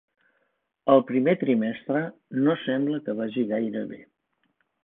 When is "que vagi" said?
3.09-3.47